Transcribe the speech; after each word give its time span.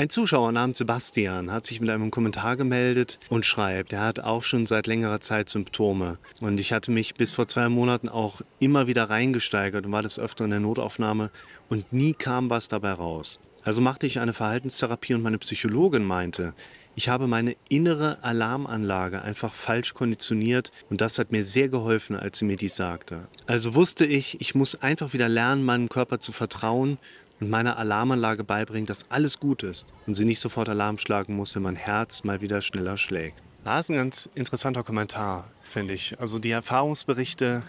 Ein 0.00 0.08
Zuschauer 0.08 0.50
namens 0.50 0.78
Sebastian 0.78 1.52
hat 1.52 1.66
sich 1.66 1.78
mit 1.78 1.90
einem 1.90 2.10
Kommentar 2.10 2.56
gemeldet 2.56 3.18
und 3.28 3.44
schreibt, 3.44 3.92
er 3.92 4.00
hat 4.00 4.20
auch 4.20 4.42
schon 4.42 4.64
seit 4.64 4.86
längerer 4.86 5.20
Zeit 5.20 5.50
Symptome. 5.50 6.16
Und 6.40 6.58
ich 6.58 6.72
hatte 6.72 6.90
mich 6.90 7.16
bis 7.16 7.34
vor 7.34 7.48
zwei 7.48 7.68
Monaten 7.68 8.08
auch 8.08 8.40
immer 8.60 8.86
wieder 8.86 9.10
reingesteigert 9.10 9.84
und 9.84 9.92
war 9.92 10.00
das 10.00 10.18
öfter 10.18 10.44
in 10.44 10.52
der 10.52 10.60
Notaufnahme 10.60 11.30
und 11.68 11.92
nie 11.92 12.14
kam 12.14 12.48
was 12.48 12.68
dabei 12.68 12.92
raus. 12.92 13.40
Also 13.62 13.82
machte 13.82 14.06
ich 14.06 14.20
eine 14.20 14.32
Verhaltenstherapie 14.32 15.12
und 15.12 15.20
meine 15.20 15.36
Psychologin 15.36 16.04
meinte, 16.04 16.54
ich 16.94 17.10
habe 17.10 17.26
meine 17.26 17.54
innere 17.68 18.24
Alarmanlage 18.24 19.20
einfach 19.20 19.52
falsch 19.52 19.92
konditioniert 19.92 20.72
und 20.88 21.02
das 21.02 21.18
hat 21.18 21.30
mir 21.30 21.44
sehr 21.44 21.68
geholfen, 21.68 22.16
als 22.16 22.38
sie 22.38 22.46
mir 22.46 22.56
dies 22.56 22.74
sagte. 22.74 23.28
Also 23.46 23.74
wusste 23.74 24.06
ich, 24.06 24.40
ich 24.40 24.54
muss 24.54 24.76
einfach 24.76 25.12
wieder 25.12 25.28
lernen, 25.28 25.62
meinem 25.62 25.90
Körper 25.90 26.20
zu 26.20 26.32
vertrauen 26.32 26.96
und 27.40 27.48
meiner 27.50 27.78
Alarmanlage 27.78 28.44
beibringen, 28.44 28.86
dass 28.86 29.10
alles 29.10 29.40
gut 29.40 29.62
ist 29.62 29.86
und 30.06 30.14
sie 30.14 30.24
nicht 30.24 30.40
sofort 30.40 30.68
Alarm 30.68 30.98
schlagen 30.98 31.34
muss, 31.34 31.54
wenn 31.54 31.62
mein 31.62 31.76
Herz 31.76 32.22
mal 32.24 32.40
wieder 32.40 32.60
schneller 32.60 32.96
schlägt. 32.96 33.42
Das 33.64 33.86
ist 33.86 33.90
ein 33.90 33.96
ganz 33.96 34.28
interessanter 34.34 34.82
Kommentar, 34.82 35.50
finde 35.62 35.94
ich. 35.94 36.18
Also 36.20 36.38
die 36.38 36.50
Erfahrungsberichte 36.50 37.62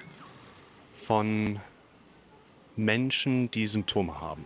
von 0.94 1.60
Menschen, 2.76 3.52
die 3.52 3.68
Symptome 3.68 4.20
haben, 4.20 4.46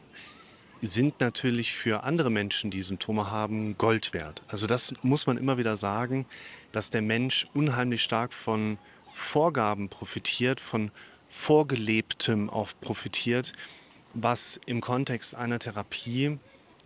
sind 0.82 1.20
natürlich 1.20 1.73
für 1.73 2.04
andere 2.04 2.30
Menschen, 2.30 2.71
die 2.71 2.82
Symptome 2.82 3.32
haben, 3.32 3.77
Gold 3.77 4.13
wert. 4.13 4.41
Also 4.48 4.68
das 4.68 4.94
muss 5.04 5.26
man 5.27 5.38
immer 5.38 5.57
wieder 5.57 5.77
sagen, 5.77 6.26
dass 6.71 6.90
der 6.90 7.02
Mensch 7.02 7.48
unheimlich 7.54 8.04
stark 8.04 8.34
von 8.34 8.77
Vorgaben 9.13 9.90
profitiert, 9.90 10.60
von 10.60 10.91
Vorgelebtem 11.30 12.49
auch 12.49 12.70
profitiert 12.82 13.54
was 14.16 14.60
im 14.66 14.82
Kontext 14.82 15.36
einer 15.36 15.60
Therapie 15.60 16.40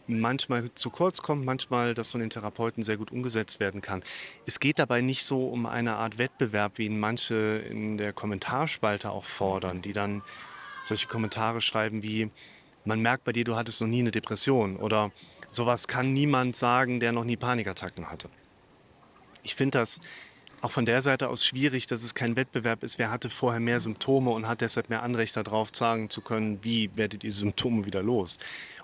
manchmal 0.07 0.73
zu 0.73 0.89
kurz 0.89 1.21
kommt, 1.21 1.45
manchmal 1.45 1.93
das 1.93 2.11
von 2.11 2.19
den 2.19 2.31
Therapeuten 2.31 2.81
sehr 2.83 2.97
gut 2.97 3.11
umgesetzt 3.11 3.59
werden 3.59 3.81
kann. 3.81 4.03
Es 4.45 4.59
geht 4.59 4.79
dabei 4.79 5.01
nicht 5.01 5.23
so 5.23 5.47
um 5.47 5.67
eine 5.67 5.95
Art 5.95 6.17
Wettbewerb, 6.17 6.77
wie 6.77 6.87
ihn 6.87 6.99
manche 6.99 7.63
in 7.69 7.97
der 7.97 8.11
Kommentarspalte 8.11 9.11
auch 9.11 9.25
fordern, 9.25 9.81
die 9.81 9.93
dann 9.93 10.23
solche 10.81 11.07
Kommentare 11.07 11.61
schreiben 11.61 12.01
wie, 12.01 12.31
man 12.85 13.01
merkt 13.01 13.23
bei 13.23 13.33
dir, 13.33 13.43
du 13.43 13.55
hattest 13.55 13.81
noch 13.81 13.87
nie 13.87 13.99
eine 13.99 14.11
Depression 14.11 14.77
oder 14.77 15.11
sowas 15.51 15.87
kann 15.87 16.13
niemand 16.13 16.55
sagen, 16.55 16.99
der 16.99 17.11
noch 17.11 17.23
nie 17.23 17.37
Panikattacken 17.37 18.09
hatte. 18.09 18.29
Ich 19.43 19.55
finde 19.55 19.77
das 19.77 19.99
auch 20.61 20.71
von 20.71 20.85
der 20.85 21.01
Seite 21.01 21.29
aus 21.29 21.45
schwierig, 21.45 21.87
dass 21.87 22.03
es 22.03 22.13
kein 22.13 22.35
Wettbewerb 22.35 22.83
ist. 22.83 22.99
Wer 22.99 23.11
hatte 23.11 23.29
vorher 23.29 23.59
mehr 23.59 23.79
Symptome 23.79 24.31
und 24.31 24.47
hat 24.47 24.61
deshalb 24.61 24.89
mehr 24.89 25.03
Anrecht 25.03 25.37
darauf, 25.37 25.69
sagen 25.73 26.09
zu 26.09 26.21
können, 26.21 26.59
wie 26.63 26.89
werdet 26.95 27.23
ihr 27.23 27.31
Symptome 27.31 27.85
wieder 27.85 28.03
los? 28.03 28.37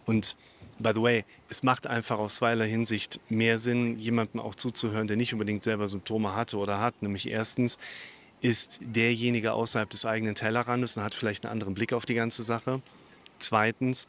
Und 0.05 0.35
by 0.79 0.91
the 0.93 1.01
way, 1.01 1.25
es 1.49 1.63
macht 1.63 1.87
einfach 1.87 2.17
aus 2.17 2.35
zweierlei 2.35 2.69
Hinsicht 2.69 3.19
mehr 3.29 3.59
Sinn, 3.59 3.99
jemandem 3.99 4.39
auch 4.39 4.55
zuzuhören, 4.55 5.07
der 5.07 5.17
nicht 5.17 5.33
unbedingt 5.33 5.63
selber 5.63 5.87
Symptome 5.87 6.35
hatte 6.35 6.57
oder 6.57 6.79
hat. 6.79 7.01
Nämlich 7.01 7.29
erstens 7.29 7.77
ist 8.41 8.79
derjenige 8.81 9.53
außerhalb 9.53 9.89
des 9.89 10.05
eigenen 10.05 10.35
Tellerrandes 10.35 10.97
und 10.97 11.03
hat 11.03 11.13
vielleicht 11.13 11.45
einen 11.45 11.53
anderen 11.53 11.73
Blick 11.73 11.93
auf 11.93 12.05
die 12.05 12.13
ganze 12.13 12.43
Sache. 12.43 12.81
Zweitens, 13.39 14.07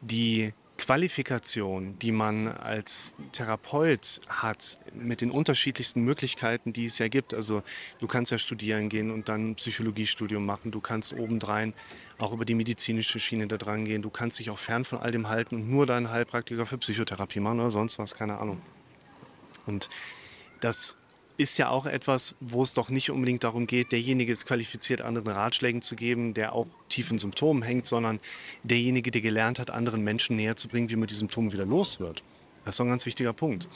die 0.00 0.52
Qualifikation, 0.76 1.98
die 2.00 2.10
man 2.10 2.48
als 2.48 3.14
Therapeut 3.32 4.20
hat, 4.28 4.78
mit 4.92 5.20
den 5.20 5.30
unterschiedlichsten 5.30 6.02
Möglichkeiten, 6.02 6.72
die 6.72 6.84
es 6.86 6.98
ja 6.98 7.08
gibt. 7.08 7.32
Also 7.32 7.62
du 8.00 8.08
kannst 8.08 8.32
ja 8.32 8.38
studieren 8.38 8.88
gehen 8.88 9.10
und 9.10 9.28
dann 9.28 9.50
ein 9.50 9.54
Psychologiestudium 9.54 10.44
machen. 10.44 10.72
Du 10.72 10.80
kannst 10.80 11.12
obendrein 11.12 11.74
auch 12.18 12.32
über 12.32 12.44
die 12.44 12.54
medizinische 12.54 13.20
Schiene 13.20 13.46
da 13.46 13.56
dran 13.56 13.84
gehen. 13.84 14.02
Du 14.02 14.10
kannst 14.10 14.40
dich 14.40 14.50
auch 14.50 14.58
fern 14.58 14.84
von 14.84 14.98
all 14.98 15.12
dem 15.12 15.28
halten 15.28 15.56
und 15.56 15.70
nur 15.70 15.86
deinen 15.86 16.10
Heilpraktiker 16.10 16.66
für 16.66 16.78
Psychotherapie 16.78 17.40
machen 17.40 17.60
oder 17.60 17.70
sonst 17.70 17.98
was, 17.98 18.14
keine 18.14 18.38
Ahnung. 18.38 18.60
Und 19.66 19.88
das 20.60 20.96
ist 21.36 21.58
ja 21.58 21.68
auch 21.68 21.86
etwas, 21.86 22.36
wo 22.40 22.62
es 22.62 22.74
doch 22.74 22.88
nicht 22.88 23.10
unbedingt 23.10 23.42
darum 23.42 23.66
geht, 23.66 23.92
derjenige 23.92 24.30
ist 24.30 24.46
qualifiziert, 24.46 25.00
anderen 25.00 25.28
Ratschlägen 25.28 25.82
zu 25.82 25.96
geben, 25.96 26.32
der 26.34 26.52
auch 26.52 26.66
tief 26.88 27.10
in 27.10 27.18
Symptomen 27.18 27.62
hängt, 27.62 27.86
sondern 27.86 28.20
derjenige, 28.62 29.10
der 29.10 29.20
gelernt 29.20 29.58
hat, 29.58 29.70
anderen 29.70 30.02
Menschen 30.02 30.36
näher 30.36 30.56
zu 30.56 30.68
bringen, 30.68 30.90
wie 30.90 30.96
man 30.96 31.08
die 31.08 31.14
Symptome 31.14 31.52
wieder 31.52 31.66
los 31.66 31.98
wird. 31.98 32.22
Das 32.64 32.74
ist 32.74 32.80
doch 32.80 32.84
ein 32.84 32.90
ganz 32.90 33.04
wichtiger 33.06 33.32
Punkt. 33.32 33.68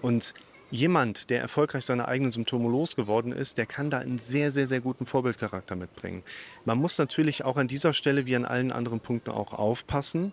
Und 0.00 0.34
jemand, 0.70 1.30
der 1.30 1.40
erfolgreich 1.40 1.84
seine 1.84 2.08
eigenen 2.08 2.32
Symptome 2.32 2.68
losgeworden 2.70 3.32
ist, 3.32 3.58
der 3.58 3.66
kann 3.66 3.90
da 3.90 3.98
einen 3.98 4.18
sehr, 4.18 4.50
sehr, 4.50 4.66
sehr 4.66 4.80
guten 4.80 5.06
Vorbildcharakter 5.06 5.76
mitbringen. 5.76 6.22
Man 6.64 6.78
muss 6.78 6.98
natürlich 6.98 7.44
auch 7.44 7.56
an 7.56 7.68
dieser 7.68 7.92
Stelle 7.92 8.26
wie 8.26 8.34
an 8.34 8.44
allen 8.44 8.72
anderen 8.72 9.00
Punkten 9.00 9.30
auch 9.30 9.52
aufpassen. 9.52 10.32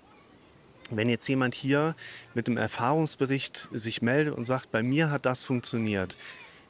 Wenn 0.89 1.09
jetzt 1.09 1.27
jemand 1.27 1.53
hier 1.53 1.95
mit 2.33 2.47
einem 2.47 2.57
Erfahrungsbericht 2.57 3.69
sich 3.71 4.01
meldet 4.01 4.35
und 4.35 4.43
sagt, 4.43 4.71
bei 4.71 4.83
mir 4.83 5.09
hat 5.09 5.25
das 5.25 5.45
funktioniert, 5.45 6.17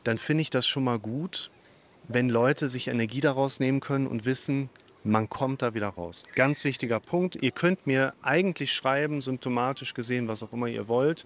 dann 0.04 0.18
finde 0.18 0.42
ich 0.42 0.50
das 0.50 0.68
schon 0.68 0.84
mal 0.84 1.00
gut, 1.00 1.52
wenn 2.08 2.30
Leute 2.30 2.70
sich 2.70 2.88
Energie 2.88 3.22
daraus 3.22 3.60
nehmen 3.60 3.80
können 3.80 4.08
und 4.08 4.26
wissen, 4.26 4.70
man 5.04 5.30
kommt 5.30 5.62
da 5.62 5.74
wieder 5.74 5.90
raus. 5.90 6.24
Ganz 6.36 6.64
wichtiger 6.64 7.00
Punkt. 7.00 7.36
Ihr 7.42 7.52
könnt 7.52 7.88
mir 7.88 8.14
eigentlich 8.22 8.72
schreiben, 8.72 9.22
symptomatisch 9.22 9.94
gesehen, 9.94 10.28
was 10.28 10.44
auch 10.44 10.54
immer 10.54 10.68
ihr 10.68 10.88
wollt. 10.88 11.26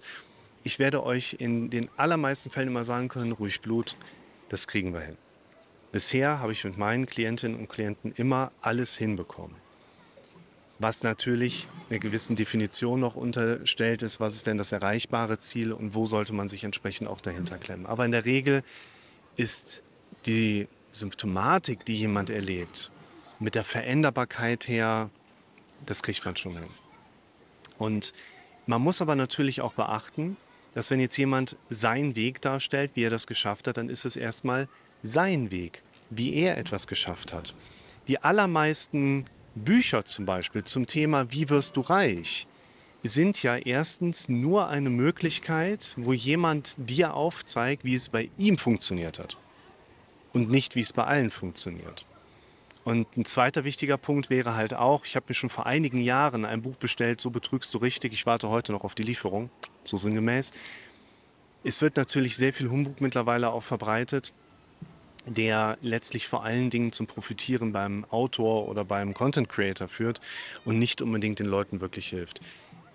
Ich 0.62 0.78
werde 0.78 1.04
euch 1.04 1.36
in 1.38 1.70
den 1.70 1.88
allermeisten 1.96 2.50
Fällen 2.50 2.68
immer 2.68 2.84
sagen 2.84 3.08
können, 3.08 3.32
ruhig 3.32 3.60
Blut, 3.60 3.96
das 4.48 4.66
kriegen 4.66 4.92
wir 4.92 5.00
hin. 5.00 5.16
Bisher 5.92 6.40
habe 6.40 6.52
ich 6.52 6.64
mit 6.64 6.76
meinen 6.78 7.06
Klientinnen 7.06 7.58
und 7.58 7.68
Klienten 7.68 8.12
immer 8.16 8.50
alles 8.60 8.96
hinbekommen 8.96 9.65
was 10.78 11.02
natürlich 11.02 11.68
einer 11.88 11.98
gewissen 11.98 12.36
Definition 12.36 13.00
noch 13.00 13.16
unterstellt 13.16 14.02
ist, 14.02 14.20
was 14.20 14.34
ist 14.34 14.46
denn 14.46 14.58
das 14.58 14.72
erreichbare 14.72 15.38
Ziel 15.38 15.72
und 15.72 15.94
wo 15.94 16.06
sollte 16.06 16.32
man 16.32 16.48
sich 16.48 16.64
entsprechend 16.64 17.08
auch 17.08 17.20
dahinter 17.20 17.58
klemmen. 17.58 17.86
Aber 17.86 18.04
in 18.04 18.10
der 18.10 18.24
Regel 18.24 18.62
ist 19.36 19.82
die 20.26 20.68
Symptomatik, 20.90 21.84
die 21.84 21.96
jemand 21.96 22.30
erlebt, 22.30 22.90
mit 23.38 23.54
der 23.54 23.64
Veränderbarkeit 23.64 24.66
her, 24.68 25.10
das 25.84 26.02
kriegt 26.02 26.24
man 26.24 26.36
schon 26.36 26.54
hin. 26.54 26.68
Und 27.78 28.12
man 28.66 28.82
muss 28.82 29.00
aber 29.00 29.14
natürlich 29.14 29.60
auch 29.60 29.74
beachten, 29.74 30.36
dass 30.74 30.90
wenn 30.90 31.00
jetzt 31.00 31.16
jemand 31.16 31.56
seinen 31.70 32.16
Weg 32.16 32.40
darstellt, 32.40 32.90
wie 32.94 33.04
er 33.04 33.10
das 33.10 33.26
geschafft 33.26 33.68
hat, 33.68 33.76
dann 33.76 33.88
ist 33.88 34.04
es 34.04 34.16
erstmal 34.16 34.68
sein 35.02 35.50
Weg, 35.50 35.82
wie 36.10 36.34
er 36.34 36.58
etwas 36.58 36.86
geschafft 36.86 37.32
hat. 37.32 37.54
Die 38.08 38.22
allermeisten 38.22 39.24
Bücher 39.56 40.04
zum 40.04 40.26
Beispiel 40.26 40.64
zum 40.64 40.86
Thema 40.86 41.32
Wie 41.32 41.48
wirst 41.48 41.76
du 41.76 41.80
reich 41.80 42.46
sind 43.02 43.42
ja 43.42 43.56
erstens 43.56 44.28
nur 44.28 44.68
eine 44.68 44.90
Möglichkeit, 44.90 45.94
wo 45.96 46.12
jemand 46.12 46.74
dir 46.76 47.14
aufzeigt, 47.14 47.84
wie 47.84 47.94
es 47.94 48.08
bei 48.08 48.30
ihm 48.38 48.58
funktioniert 48.58 49.18
hat 49.18 49.36
und 50.32 50.50
nicht, 50.50 50.76
wie 50.76 50.80
es 50.80 50.92
bei 50.92 51.04
allen 51.04 51.30
funktioniert. 51.30 52.04
Und 52.84 53.16
ein 53.16 53.24
zweiter 53.24 53.64
wichtiger 53.64 53.96
Punkt 53.96 54.30
wäre 54.30 54.54
halt 54.54 54.74
auch, 54.74 55.04
ich 55.04 55.16
habe 55.16 55.26
mir 55.28 55.34
schon 55.34 55.50
vor 55.50 55.66
einigen 55.66 56.00
Jahren 56.00 56.44
ein 56.44 56.62
Buch 56.62 56.76
bestellt, 56.76 57.20
So 57.20 57.30
betrügst 57.30 57.74
du 57.74 57.78
richtig, 57.78 58.12
ich 58.12 58.26
warte 58.26 58.48
heute 58.48 58.72
noch 58.72 58.84
auf 58.84 58.94
die 58.94 59.02
Lieferung, 59.02 59.50
so 59.82 59.96
sinngemäß. 59.96 60.52
Es 61.64 61.82
wird 61.82 61.96
natürlich 61.96 62.36
sehr 62.36 62.52
viel 62.52 62.70
Humbug 62.70 63.00
mittlerweile 63.00 63.50
auch 63.50 63.62
verbreitet 63.62 64.32
der 65.26 65.76
letztlich 65.82 66.28
vor 66.28 66.44
allen 66.44 66.70
Dingen 66.70 66.92
zum 66.92 67.06
Profitieren 67.06 67.72
beim 67.72 68.04
Autor 68.10 68.68
oder 68.68 68.84
beim 68.84 69.12
Content 69.12 69.48
Creator 69.48 69.88
führt 69.88 70.20
und 70.64 70.78
nicht 70.78 71.02
unbedingt 71.02 71.38
den 71.38 71.46
Leuten 71.46 71.80
wirklich 71.80 72.08
hilft. 72.08 72.40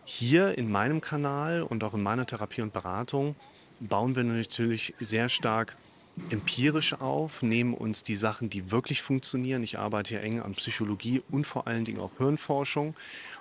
Hier 0.06 0.58
in 0.58 0.72
meinem 0.72 1.02
Kanal 1.02 1.62
und 1.62 1.84
auch 1.84 1.94
in 1.94 2.02
meiner 2.02 2.25
Therapie 2.25 2.62
und 2.62 2.74
Beratung 2.74 3.36
bauen 3.80 4.16
wir 4.16 4.24
natürlich 4.24 4.94
sehr 5.00 5.30
stark 5.30 5.75
empirisch 6.30 6.94
auf, 6.94 7.42
nehmen 7.42 7.74
uns 7.74 8.03
die 8.03 8.16
Sachen, 8.16 8.50
die 8.50 8.72
wirklich 8.72 9.02
funktionieren. 9.02 9.63
Ich 9.63 9.80
arbeite 9.80 10.09
hier 10.09 10.24
eng 10.24 10.42
an 10.42 10.53
Psychologie 10.53 11.22
und 11.30 11.48
vor 11.48 11.68
allen 11.68 11.86
Dingen 11.86 12.00
auch 12.00 12.12
Hirnforschung 12.18 12.96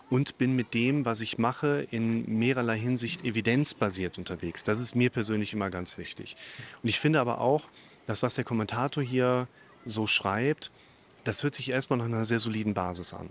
und 0.08 0.38
bin 0.38 0.56
mit 0.56 0.74
dem, 0.74 1.04
was 1.04 1.20
ich 1.20 1.38
mache, 1.38 1.86
in 1.90 2.38
mehrerlei 2.38 2.78
Hinsicht 2.78 3.24
evidenzbasiert 3.24 4.18
unterwegs. 4.18 4.64
Das 4.64 4.80
ist 4.80 4.94
mir 4.94 5.10
persönlich 5.10 5.52
immer 5.52 5.70
ganz 5.70 5.98
wichtig. 5.98 6.36
Und 6.82 6.88
ich 6.88 7.00
finde 7.00 7.20
aber 7.20 7.40
auch, 7.40 7.68
das, 8.10 8.24
was 8.24 8.34
der 8.34 8.44
Kommentator 8.44 9.02
hier 9.02 9.46
so 9.84 10.06
schreibt, 10.06 10.70
das 11.24 11.42
hört 11.42 11.54
sich 11.54 11.70
erstmal 11.70 11.98
nach 12.00 12.06
einer 12.06 12.24
sehr 12.24 12.40
soliden 12.40 12.74
Basis 12.74 13.14
an. 13.14 13.30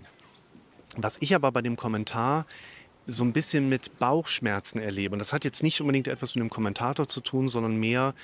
Was 0.96 1.18
ich 1.20 1.34
aber 1.34 1.52
bei 1.52 1.60
dem 1.60 1.76
Kommentar 1.76 2.46
so 3.06 3.22
ein 3.22 3.32
bisschen 3.32 3.68
mit 3.68 3.98
Bauchschmerzen 3.98 4.80
erlebe, 4.80 5.12
und 5.12 5.18
das 5.18 5.32
hat 5.34 5.44
jetzt 5.44 5.62
nicht 5.62 5.80
unbedingt 5.80 6.08
etwas 6.08 6.34
mit 6.34 6.42
dem 6.42 6.50
Kommentator 6.50 7.06
zu 7.06 7.20
tun, 7.20 7.48
sondern 7.48 7.76
mehr 7.76 8.14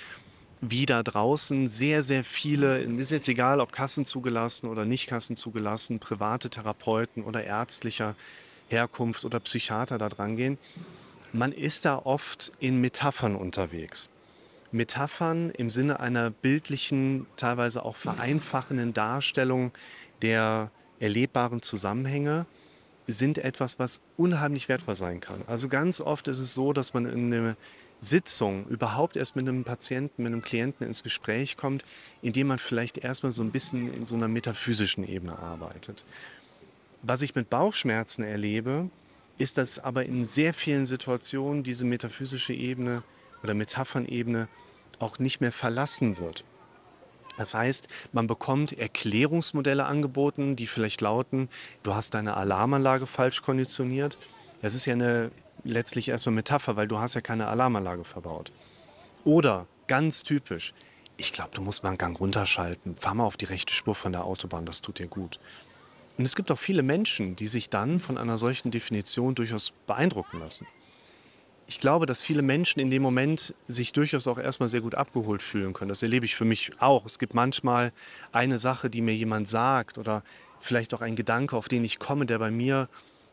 wie 0.62 0.86
da 0.86 1.02
draußen 1.02 1.68
sehr, 1.68 2.02
sehr 2.02 2.24
viele, 2.24 2.78
ist 2.78 3.10
jetzt 3.10 3.28
egal, 3.28 3.60
ob 3.60 3.72
Kassen 3.72 4.06
zugelassen 4.06 4.68
oder 4.68 4.86
nicht 4.86 5.06
Kassen 5.06 5.36
zugelassen, 5.36 5.98
private 5.98 6.48
Therapeuten 6.48 7.22
oder 7.22 7.44
ärztlicher 7.44 8.14
Herkunft 8.68 9.26
oder 9.26 9.40
Psychiater 9.40 9.98
da 9.98 10.08
dran 10.08 10.36
gehen. 10.36 10.56
Man 11.34 11.52
ist 11.52 11.84
da 11.84 11.98
oft 11.98 12.52
in 12.60 12.80
Metaphern 12.80 13.36
unterwegs. 13.36 14.08
Metaphern 14.76 15.50
im 15.50 15.70
Sinne 15.70 16.00
einer 16.00 16.30
bildlichen, 16.30 17.26
teilweise 17.36 17.84
auch 17.84 17.96
vereinfachenden 17.96 18.92
Darstellung 18.92 19.72
der 20.22 20.70
erlebbaren 21.00 21.62
Zusammenhänge, 21.62 22.46
sind 23.06 23.38
etwas, 23.38 23.78
was 23.78 24.00
unheimlich 24.16 24.68
wertvoll 24.68 24.96
sein 24.96 25.20
kann. 25.20 25.42
Also 25.46 25.68
ganz 25.68 26.00
oft 26.00 26.28
ist 26.28 26.38
es 26.38 26.54
so, 26.54 26.72
dass 26.72 26.94
man 26.94 27.06
in 27.06 27.32
eine 27.32 27.56
Sitzung 28.00 28.66
überhaupt 28.68 29.16
erst 29.16 29.36
mit 29.36 29.48
einem 29.48 29.64
Patienten, 29.64 30.22
mit 30.22 30.32
einem 30.32 30.42
Klienten 30.42 30.86
ins 30.86 31.02
Gespräch 31.02 31.56
kommt, 31.56 31.84
indem 32.20 32.48
man 32.48 32.58
vielleicht 32.58 32.98
erstmal 32.98 33.32
so 33.32 33.42
ein 33.42 33.50
bisschen 33.50 33.92
in 33.92 34.06
so 34.06 34.16
einer 34.16 34.28
metaphysischen 34.28 35.06
Ebene 35.08 35.38
arbeitet. 35.38 36.04
Was 37.02 37.22
ich 37.22 37.34
mit 37.34 37.48
Bauchschmerzen 37.48 38.22
erlebe, 38.22 38.90
ist, 39.38 39.58
dass 39.58 39.78
aber 39.78 40.04
in 40.04 40.24
sehr 40.24 40.54
vielen 40.54 40.86
Situationen 40.86 41.62
diese 41.62 41.84
metaphysische 41.84 42.52
Ebene 42.52 43.02
oder 43.42 43.54
Metaphernebene 43.54 44.48
auch 44.98 45.18
nicht 45.18 45.40
mehr 45.40 45.52
verlassen 45.52 46.18
wird. 46.18 46.44
Das 47.36 47.54
heißt, 47.54 47.88
man 48.12 48.26
bekommt 48.26 48.78
Erklärungsmodelle 48.78 49.84
angeboten, 49.84 50.56
die 50.56 50.66
vielleicht 50.66 51.00
lauten, 51.00 51.48
du 51.82 51.94
hast 51.94 52.14
deine 52.14 52.36
Alarmanlage 52.36 53.06
falsch 53.06 53.42
konditioniert. 53.42 54.18
Das 54.62 54.74
ist 54.74 54.86
ja 54.86 54.94
eine 54.94 55.30
letztlich 55.64 56.08
erstmal 56.08 56.34
Metapher, 56.34 56.76
weil 56.76 56.88
du 56.88 56.98
hast 56.98 57.14
ja 57.14 57.20
keine 57.20 57.48
Alarmanlage 57.48 58.04
verbaut. 58.04 58.52
Oder 59.24 59.66
ganz 59.86 60.22
typisch, 60.22 60.72
ich 61.16 61.32
glaube, 61.32 61.50
du 61.54 61.60
musst 61.60 61.82
mal 61.82 61.90
einen 61.90 61.98
Gang 61.98 62.18
runterschalten. 62.18 62.96
Fahr 62.96 63.14
mal 63.14 63.24
auf 63.24 63.36
die 63.36 63.46
rechte 63.46 63.74
Spur 63.74 63.94
von 63.94 64.12
der 64.12 64.24
Autobahn, 64.24 64.66
das 64.66 64.80
tut 64.80 64.98
dir 64.98 65.08
gut. 65.08 65.38
Und 66.18 66.24
es 66.24 66.36
gibt 66.36 66.50
auch 66.50 66.58
viele 66.58 66.82
Menschen, 66.82 67.36
die 67.36 67.46
sich 67.46 67.68
dann 67.68 68.00
von 68.00 68.16
einer 68.16 68.38
solchen 68.38 68.70
Definition 68.70 69.34
durchaus 69.34 69.72
beeindrucken 69.86 70.40
lassen. 70.40 70.66
Ich 71.68 71.80
glaube, 71.80 72.06
dass 72.06 72.22
viele 72.22 72.42
Menschen 72.42 72.78
in 72.78 72.90
dem 72.90 73.02
Moment 73.02 73.52
sich 73.66 73.92
durchaus 73.92 74.28
auch 74.28 74.38
erstmal 74.38 74.68
sehr 74.68 74.82
gut 74.82 74.94
abgeholt 74.94 75.42
fühlen 75.42 75.72
können. 75.72 75.88
Das 75.88 76.02
erlebe 76.02 76.24
ich 76.24 76.36
für 76.36 76.44
mich 76.44 76.70
auch. 76.80 77.04
Es 77.04 77.18
gibt 77.18 77.34
manchmal 77.34 77.92
eine 78.30 78.60
Sache, 78.60 78.88
die 78.88 79.00
mir 79.00 79.14
jemand 79.16 79.48
sagt 79.48 79.98
oder 79.98 80.22
vielleicht 80.60 80.94
auch 80.94 81.00
ein 81.00 81.16
Gedanke, 81.16 81.56
auf 81.56 81.68
den 81.68 81.84
ich 81.84 81.98
komme, 81.98 82.24
der 82.24 82.38
bei 82.38 82.52
mir 82.52 82.88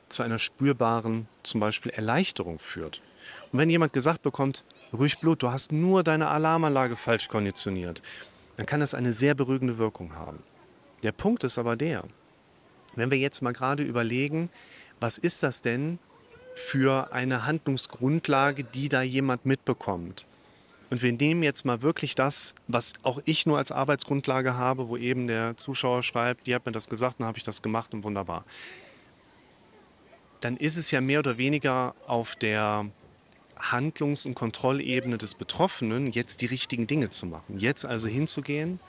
zu 0.10 0.24
einer 0.24 0.40
spürbaren, 0.40 1.28
zum 1.44 1.60
Beispiel 1.60 1.92
Erleichterung 1.92 2.58
führt. 2.58 3.02
Und 3.52 3.60
wenn 3.60 3.70
jemand 3.70 3.94
gesagt 3.94 4.24
bekommt, 4.24 4.66
ruhig 4.92 5.20
Blut, 5.20 5.44
du 5.44 5.52
hast 5.52 5.72
nur 5.72 6.04
deine 6.04 6.28
Alarmanlage 6.28 6.96
falsch 6.96 7.28
konditioniert, 7.28 8.02
dann 8.58 8.66
kann 8.66 8.80
das 8.80 8.96
eine 8.96 9.14
sehr 9.14 9.36
beruhigende 9.36 9.78
Wirkung 9.78 10.16
haben. 10.16 10.40
Der 11.04 11.12
Punkt 11.12 11.44
ist 11.44 11.60
aber 11.60 11.76
der, 11.76 12.04
wenn 12.96 13.12
wir 13.12 13.18
jetzt 13.18 13.42
mal 13.42 13.54
gerade 13.54 13.84
überlegen, 13.84 14.50
was 15.00 15.18
ist 15.18 15.44
das 15.44 15.62
denn 15.62 16.00
für 16.56 17.12
eine 17.12 17.46
Handlungsgrundlage, 17.46 18.64
die 18.64 18.90
da 18.90 19.02
jemand 19.02 19.46
mitbekommt? 19.46 20.26
Und 20.90 21.02
wir 21.02 21.12
nehmen 21.12 21.42
jetzt 21.42 21.66
mal 21.66 21.82
wirklich 21.82 22.14
das, 22.14 22.54
was 22.68 22.94
auch 23.02 23.20
ich 23.26 23.46
nur 23.48 23.58
als 23.58 23.72
Arbeitsgrundlage 23.72 24.56
habe, 24.56 24.90
wo 24.90 24.98
eben 24.98 25.26
der 25.26 25.58
Zuschauer 25.58 26.04
schreibt, 26.04 26.46
die 26.46 26.54
hat 26.54 26.66
mir 26.66 26.72
das 26.72 26.88
gesagt, 26.88 27.20
dann 27.20 27.26
habe 27.26 27.40
ich 27.40 27.44
das 27.44 27.62
gemacht 27.64 27.94
und 27.94 28.04
wunderbar. 28.04 28.46
Dann 30.42 30.56
ist 30.58 30.78
es 30.78 30.92
ja 30.92 31.02
mehr 31.02 31.20
oder 31.20 31.38
weniger 31.40 31.96
auf 32.06 32.36
der 32.36 32.86
Handlungs- 33.58 34.26
und 34.26 34.36
Kontrollebene 34.36 35.18
des 35.18 35.36
Betroffenen, 35.36 36.12
jetzt 36.12 36.42
die 36.42 36.46
richtigen 36.46 36.86
Dinge 36.86 37.10
zu 37.10 37.26
machen. 37.26 37.58
Jetzt 37.58 37.86
also 37.86 38.08
hinzugehen 38.08 38.80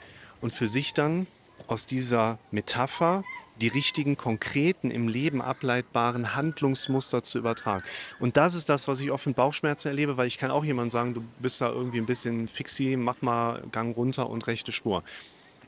und 0.41 0.51
für 0.51 0.67
sich 0.67 0.93
dann 0.93 1.27
aus 1.67 1.87
dieser 1.87 2.37
Metapher 2.51 3.23
die 3.61 3.67
richtigen, 3.67 4.17
konkreten, 4.17 4.91
im 4.91 5.07
Leben 5.07 5.41
ableitbaren 5.41 6.35
Handlungsmuster 6.35 7.23
zu 7.23 7.37
übertragen. 7.37 7.83
Und 8.19 8.37
das 8.37 8.55
ist 8.55 8.69
das, 8.69 8.87
was 8.87 8.99
ich 8.99 9.11
oft 9.11 9.25
mit 9.25 9.35
Bauchschmerzen 9.35 9.89
erlebe, 9.89 10.17
weil 10.17 10.27
ich 10.27 10.37
kann 10.37 10.51
auch 10.51 10.65
jemand 10.65 10.91
sagen, 10.91 11.13
du 11.13 11.23
bist 11.39 11.61
da 11.61 11.69
irgendwie 11.69 11.99
ein 11.99 12.05
bisschen 12.05 12.47
fixi, 12.47 12.95
mach 12.97 13.21
mal 13.21 13.63
Gang 13.71 13.95
runter 13.95 14.29
und 14.29 14.47
rechte 14.47 14.71
Spur. 14.71 15.03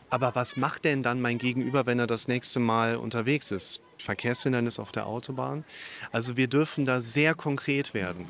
Aber 0.10 0.36
was 0.36 0.56
macht 0.56 0.86
denn 0.86 1.04
dann 1.04 1.22
mein 1.22 1.38
Gegenüber, 1.38 1.86
wenn 1.86 2.00
er 2.00 2.08
das 2.08 2.28
nächste 2.28 2.60
Mal 2.60 2.96
unterwegs 2.96 3.52
ist? 3.52 3.82
Verkehrshindernis 3.98 4.80
auf 4.80 4.92
der 4.92 5.06
Autobahn? 5.06 5.66
Also 6.12 6.38
wir 6.38 6.48
dürfen 6.48 6.86
da 6.86 7.02
sehr 7.02 7.36
konkret 7.36 7.94
werden. 7.94 8.26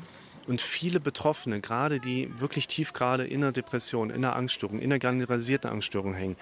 Und 0.48 0.60
viele 0.60 0.98
Betroffene, 0.98 1.60
gerade 1.60 2.00
die 2.00 2.30
wirklich 2.40 2.66
tief 2.68 2.94
gerade 2.94 3.26
in 3.26 3.42
der 3.42 3.52
Depression, 3.52 4.10
in 4.10 4.22
der 4.22 4.34
Angststörung, 4.34 4.80
in 4.80 4.90
der 4.90 4.98
generalisierten 4.98 5.70
Angststörung 5.70 6.14
hängen, 6.14 6.36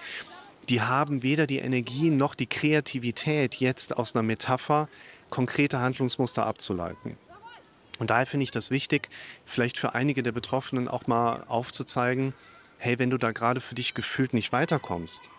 die 0.69 0.81
haben 0.81 1.23
weder 1.23 1.47
die 1.47 1.59
Energie 1.59 2.09
noch 2.09 2.35
die 2.35 2.47
Kreativität, 2.47 3.55
jetzt 3.55 3.95
aus 3.97 4.15
einer 4.15 4.23
Metapher 4.23 4.89
konkrete 5.29 5.79
Handlungsmuster 5.79 6.45
abzuleiten. 6.45 7.17
Und 7.99 8.09
daher 8.09 8.25
finde 8.25 8.43
ich 8.43 8.51
das 8.51 8.69
wichtig, 8.69 9.09
vielleicht 9.45 9.77
für 9.77 9.95
einige 9.95 10.23
der 10.23 10.31
Betroffenen 10.31 10.87
auch 10.87 11.07
mal 11.07 11.43
aufzuzeigen, 11.47 12.33
hey, 12.77 12.99
wenn 12.99 13.09
du 13.09 13.17
da 13.17 13.31
gerade 13.31 13.59
für 13.59 13.75
dich 13.75 13.93
gefühlt 13.93 14.33
nicht 14.33 14.51
weiterkommst 14.51 15.29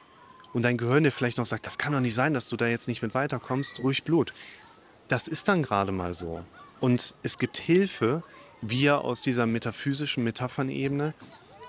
und 0.52 0.62
dein 0.62 0.76
Gehirn 0.76 1.04
dir 1.04 1.12
vielleicht 1.12 1.38
noch 1.38 1.46
sagt, 1.46 1.66
das 1.66 1.78
kann 1.78 1.92
doch 1.92 2.00
nicht 2.00 2.14
sein, 2.14 2.34
dass 2.34 2.48
du 2.48 2.56
da 2.56 2.66
jetzt 2.66 2.88
nicht 2.88 3.02
mit 3.02 3.14
weiterkommst, 3.14 3.80
ruhig 3.80 4.02
Blut. 4.02 4.32
Das 5.06 5.28
ist 5.28 5.46
dann 5.46 5.62
gerade 5.62 5.92
mal 5.92 6.14
so. 6.14 6.44
Und 6.80 7.14
es 7.22 7.38
gibt 7.38 7.58
Hilfe, 7.58 8.22
wie 8.60 8.86
er 8.86 9.02
aus 9.02 9.22
dieser 9.22 9.46
metaphysischen 9.46 10.24
Metaphernebene 10.24 11.14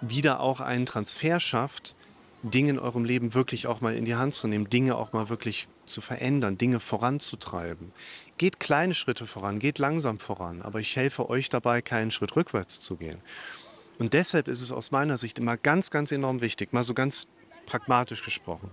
wieder 0.01 0.39
auch 0.39 0.59
einen 0.59 0.85
Transfer 0.85 1.39
schafft 1.39 1.95
Dinge 2.41 2.71
in 2.71 2.79
eurem 2.79 3.03
Leben 3.03 3.33
wirklich 3.33 3.67
auch 3.67 3.81
mal 3.81 3.95
in 3.95 4.05
die 4.05 4.15
Hand 4.15 4.33
zu 4.33 4.47
nehmen, 4.47 4.69
Dinge 4.69 4.95
auch 4.95 5.11
mal 5.11 5.29
wirklich 5.29 5.67
zu 5.85 5.99
verändern, 5.99 6.57
Dinge 6.57 6.79
voranzutreiben. 6.79 7.91
Geht 8.37 8.59
kleine 8.59 8.93
Schritte 8.93 9.27
voran, 9.27 9.59
geht 9.59 9.77
langsam 9.77 10.19
voran, 10.19 10.61
aber 10.61 10.79
ich 10.79 10.95
helfe 10.95 11.29
euch 11.29 11.49
dabei, 11.49 11.81
keinen 11.81 12.11
Schritt 12.11 12.35
rückwärts 12.35 12.79
zu 12.79 12.95
gehen. 12.95 13.19
Und 13.97 14.13
deshalb 14.13 14.47
ist 14.47 14.61
es 14.61 14.71
aus 14.71 14.91
meiner 14.91 15.17
Sicht 15.17 15.37
immer 15.37 15.57
ganz, 15.57 15.91
ganz 15.91 16.11
enorm 16.11 16.39
wichtig, 16.39 16.71
mal 16.71 16.83
so 16.83 16.93
ganz 16.93 17.27
pragmatisch 17.65 18.23
gesprochen. 18.23 18.71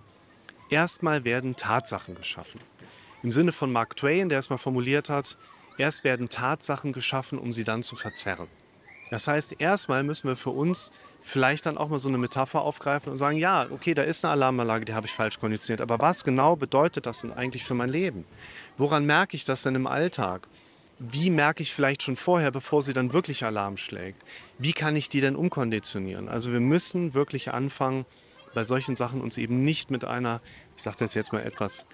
Erstmal 0.70 1.24
werden 1.24 1.56
Tatsachen 1.56 2.14
geschaffen. 2.14 2.60
Im 3.22 3.32
Sinne 3.32 3.50
von 3.50 3.72
Mark 3.72 3.96
Twain, 3.96 4.28
der 4.28 4.38
es 4.38 4.50
mal 4.50 4.58
formuliert 4.58 5.10
hat, 5.10 5.36
erst 5.78 6.04
werden 6.04 6.28
Tatsachen 6.28 6.92
geschaffen, 6.92 7.38
um 7.38 7.52
sie 7.52 7.64
dann 7.64 7.82
zu 7.82 7.96
verzerren. 7.96 8.48
Das 9.10 9.28
heißt, 9.28 9.60
erstmal 9.60 10.02
müssen 10.02 10.28
wir 10.28 10.36
für 10.36 10.50
uns 10.50 10.90
vielleicht 11.20 11.66
dann 11.66 11.78
auch 11.78 11.88
mal 11.88 11.98
so 11.98 12.08
eine 12.08 12.18
Metapher 12.18 12.62
aufgreifen 12.62 13.10
und 13.10 13.16
sagen, 13.16 13.38
ja, 13.38 13.66
okay, 13.70 13.94
da 13.94 14.02
ist 14.02 14.24
eine 14.24 14.32
Alarmanlage, 14.32 14.84
die 14.84 14.94
habe 14.94 15.06
ich 15.06 15.12
falsch 15.12 15.38
konditioniert, 15.38 15.80
aber 15.80 16.00
was 16.00 16.24
genau 16.24 16.56
bedeutet 16.56 17.06
das 17.06 17.20
denn 17.20 17.32
eigentlich 17.32 17.64
für 17.64 17.74
mein 17.74 17.88
Leben? 17.88 18.24
Woran 18.76 19.06
merke 19.06 19.36
ich 19.36 19.44
das 19.44 19.62
denn 19.62 19.74
im 19.74 19.86
Alltag? 19.86 20.48
Wie 20.98 21.30
merke 21.30 21.62
ich 21.62 21.74
vielleicht 21.74 22.02
schon 22.02 22.16
vorher, 22.16 22.50
bevor 22.50 22.82
sie 22.82 22.94
dann 22.94 23.12
wirklich 23.12 23.44
Alarm 23.44 23.76
schlägt? 23.76 24.22
Wie 24.58 24.72
kann 24.72 24.96
ich 24.96 25.08
die 25.08 25.20
denn 25.20 25.36
umkonditionieren? 25.36 26.28
Also 26.28 26.52
wir 26.52 26.60
müssen 26.60 27.14
wirklich 27.14 27.52
anfangen, 27.52 28.06
bei 28.54 28.64
solchen 28.64 28.96
Sachen 28.96 29.20
uns 29.20 29.36
eben 29.36 29.62
nicht 29.62 29.90
mit 29.90 30.04
einer, 30.04 30.40
ich 30.76 30.82
sage 30.82 30.96
das 30.98 31.12
jetzt 31.14 31.32
mal 31.32 31.42
etwas 31.42 31.86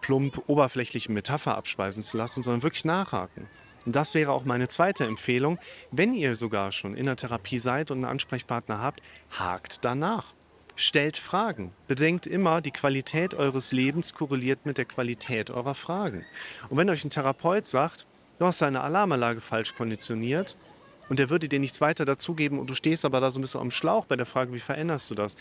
plump, 0.00 0.42
oberflächlichen 0.46 1.12
Metapher 1.12 1.56
abspeisen 1.56 2.04
zu 2.04 2.16
lassen, 2.16 2.42
sondern 2.42 2.62
wirklich 2.62 2.84
nachhaken. 2.84 3.48
Das 3.86 4.14
wäre 4.14 4.32
auch 4.32 4.44
meine 4.44 4.68
zweite 4.68 5.04
Empfehlung. 5.04 5.58
Wenn 5.90 6.14
ihr 6.14 6.36
sogar 6.36 6.72
schon 6.72 6.96
in 6.96 7.06
der 7.06 7.16
Therapie 7.16 7.58
seid 7.58 7.90
und 7.90 7.98
einen 7.98 8.06
Ansprechpartner 8.06 8.80
habt, 8.80 9.00
hakt 9.30 9.84
danach. 9.84 10.32
Stellt 10.76 11.16
Fragen. 11.16 11.72
Bedenkt 11.86 12.26
immer, 12.26 12.60
die 12.60 12.72
Qualität 12.72 13.34
eures 13.34 13.70
Lebens 13.70 14.14
korreliert 14.14 14.66
mit 14.66 14.76
der 14.76 14.86
Qualität 14.86 15.50
eurer 15.50 15.74
Fragen. 15.74 16.24
Und 16.68 16.78
wenn 16.78 16.90
euch 16.90 17.04
ein 17.04 17.10
Therapeut 17.10 17.66
sagt, 17.66 18.06
du 18.38 18.46
hast 18.46 18.60
deine 18.60 18.80
Alarmanlage 18.80 19.40
falsch 19.40 19.74
konditioniert 19.76 20.56
und 21.08 21.20
der 21.20 21.30
würde 21.30 21.48
dir 21.48 21.60
nichts 21.60 21.80
weiter 21.80 22.04
dazugeben 22.04 22.58
und 22.58 22.70
du 22.70 22.74
stehst 22.74 23.04
aber 23.04 23.20
da 23.20 23.30
so 23.30 23.38
ein 23.38 23.42
bisschen 23.42 23.60
am 23.60 23.70
Schlauch 23.70 24.06
bei 24.06 24.16
der 24.16 24.26
Frage, 24.26 24.52
wie 24.52 24.58
veränderst 24.58 25.10
du 25.10 25.14
das? 25.14 25.36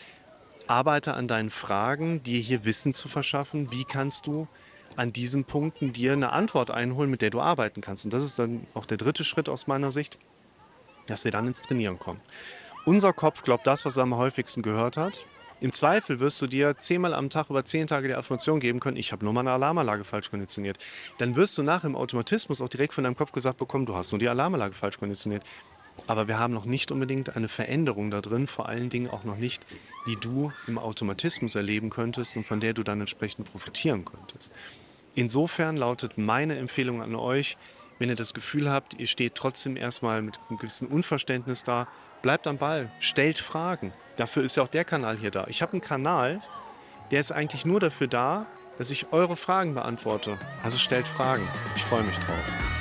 Arbeite 0.67 1.15
an 1.15 1.27
deinen 1.27 1.49
Fragen, 1.49 2.21
dir 2.21 2.39
hier 2.39 2.63
Wissen 2.63 2.93
zu 2.93 3.07
verschaffen. 3.07 3.71
Wie 3.71 3.85
kannst 3.85 4.27
du 4.27 4.47
an 4.97 5.13
diesen 5.13 5.45
Punkten 5.45 5.93
dir 5.93 6.13
eine 6.13 6.31
Antwort 6.31 6.71
einholen, 6.71 7.09
mit 7.09 7.21
der 7.21 7.29
du 7.29 7.41
arbeiten 7.41 7.81
kannst. 7.81 8.05
Und 8.05 8.13
das 8.13 8.23
ist 8.23 8.39
dann 8.39 8.67
auch 8.73 8.85
der 8.85 8.97
dritte 8.97 9.23
Schritt 9.23 9.49
aus 9.49 9.67
meiner 9.67 9.91
Sicht, 9.91 10.17
dass 11.07 11.23
wir 11.23 11.31
dann 11.31 11.47
ins 11.47 11.61
Trainieren 11.61 11.99
kommen. 11.99 12.21
Unser 12.85 13.13
Kopf 13.13 13.43
glaubt 13.43 13.65
das, 13.65 13.85
was 13.85 13.97
er 13.97 14.03
am 14.03 14.15
häufigsten 14.15 14.61
gehört 14.61 14.97
hat. 14.97 15.25
Im 15.61 15.71
Zweifel 15.71 16.19
wirst 16.19 16.41
du 16.41 16.47
dir 16.47 16.75
zehnmal 16.75 17.13
am 17.13 17.29
Tag 17.29 17.49
über 17.49 17.63
zehn 17.63 17.87
Tage 17.87 18.09
die 18.09 18.13
Affirmation 18.13 18.59
geben 18.59 18.81
können, 18.81 18.97
ich 18.97 19.13
habe 19.13 19.23
nur 19.23 19.33
meine 19.33 19.51
Alarmanlage 19.51 20.03
falsch 20.03 20.29
konditioniert. 20.29 20.77
Dann 21.19 21.37
wirst 21.37 21.57
du 21.57 21.63
nach 21.63 21.85
im 21.85 21.95
Automatismus 21.95 22.59
auch 22.59 22.67
direkt 22.67 22.93
von 22.93 23.05
deinem 23.05 23.15
Kopf 23.15 23.31
gesagt 23.31 23.59
bekommen, 23.59 23.85
du 23.85 23.95
hast 23.95 24.11
nur 24.11 24.19
die 24.19 24.27
Alarmanlage 24.27 24.73
falsch 24.73 24.99
konditioniert. 24.99 25.45
Aber 26.07 26.27
wir 26.27 26.37
haben 26.37 26.53
noch 26.53 26.65
nicht 26.65 26.91
unbedingt 26.91 27.35
eine 27.35 27.47
Veränderung 27.47 28.11
da 28.11 28.21
drin, 28.21 28.47
vor 28.47 28.67
allen 28.67 28.89
Dingen 28.89 29.09
auch 29.09 29.23
noch 29.23 29.37
nicht, 29.37 29.65
die 30.07 30.17
du 30.17 30.51
im 30.67 30.77
Automatismus 30.77 31.55
erleben 31.55 31.89
könntest 31.89 32.35
und 32.35 32.45
von 32.45 32.59
der 32.59 32.73
du 32.73 32.83
dann 32.83 32.99
entsprechend 32.99 33.49
profitieren 33.51 34.03
könntest. 34.05 34.51
Insofern 35.15 35.77
lautet 35.77 36.17
meine 36.17 36.57
Empfehlung 36.57 37.01
an 37.01 37.15
euch, 37.15 37.57
wenn 37.99 38.09
ihr 38.09 38.15
das 38.15 38.33
Gefühl 38.33 38.69
habt, 38.69 38.99
ihr 38.99 39.07
steht 39.07 39.35
trotzdem 39.35 39.77
erstmal 39.77 40.21
mit 40.21 40.39
einem 40.49 40.57
gewissen 40.57 40.87
Unverständnis 40.87 41.63
da, 41.63 41.87
bleibt 42.21 42.47
am 42.47 42.57
Ball, 42.57 42.91
stellt 42.99 43.37
Fragen. 43.37 43.93
Dafür 44.17 44.43
ist 44.43 44.57
ja 44.57 44.63
auch 44.63 44.67
der 44.67 44.83
Kanal 44.83 45.17
hier 45.17 45.31
da. 45.31 45.45
Ich 45.47 45.61
habe 45.61 45.73
einen 45.73 45.81
Kanal, 45.81 46.41
der 47.11 47.19
ist 47.19 47.31
eigentlich 47.31 47.65
nur 47.65 47.79
dafür 47.79 48.07
da, 48.07 48.47
dass 48.77 48.91
ich 48.91 49.11
eure 49.11 49.37
Fragen 49.37 49.75
beantworte. 49.75 50.37
Also 50.63 50.77
stellt 50.77 51.07
Fragen. 51.07 51.47
Ich 51.75 51.83
freue 51.83 52.03
mich 52.03 52.17
drauf. 52.17 52.72